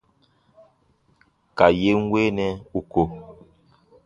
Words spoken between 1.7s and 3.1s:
yè n weenɛ ù ko.